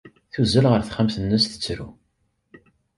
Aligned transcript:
Tuzzel 0.33 0.65
ɣer 0.69 0.81
texxamt-nnes, 0.83 1.43
tettru. 1.45 1.89